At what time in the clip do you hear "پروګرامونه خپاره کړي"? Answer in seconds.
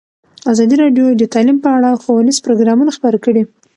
2.45-3.43